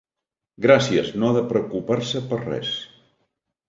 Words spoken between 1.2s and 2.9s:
no ha de preocupar-se per res.